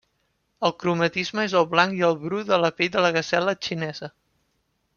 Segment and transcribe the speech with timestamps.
[0.67, 4.13] El cromatisme és el blanc i el bru de la pell de la gasela xinesa.